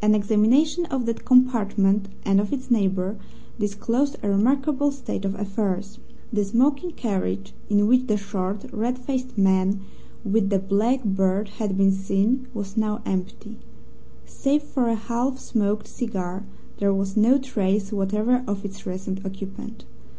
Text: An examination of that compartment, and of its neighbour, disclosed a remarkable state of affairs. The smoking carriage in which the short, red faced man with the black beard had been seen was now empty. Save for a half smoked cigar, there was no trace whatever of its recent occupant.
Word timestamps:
An 0.00 0.14
examination 0.14 0.86
of 0.86 1.04
that 1.04 1.26
compartment, 1.26 2.08
and 2.24 2.40
of 2.40 2.50
its 2.50 2.70
neighbour, 2.70 3.18
disclosed 3.58 4.16
a 4.22 4.28
remarkable 4.30 4.90
state 4.90 5.26
of 5.26 5.34
affairs. 5.34 5.98
The 6.32 6.46
smoking 6.46 6.92
carriage 6.92 7.52
in 7.68 7.86
which 7.86 8.06
the 8.06 8.16
short, 8.16 8.64
red 8.72 8.98
faced 8.98 9.36
man 9.36 9.80
with 10.24 10.48
the 10.48 10.58
black 10.60 11.02
beard 11.04 11.50
had 11.58 11.76
been 11.76 11.92
seen 11.92 12.46
was 12.54 12.78
now 12.78 13.02
empty. 13.04 13.58
Save 14.24 14.62
for 14.62 14.88
a 14.88 14.94
half 14.94 15.38
smoked 15.38 15.86
cigar, 15.88 16.44
there 16.78 16.94
was 16.94 17.14
no 17.14 17.36
trace 17.36 17.92
whatever 17.92 18.44
of 18.46 18.64
its 18.64 18.86
recent 18.86 19.26
occupant. 19.26 19.84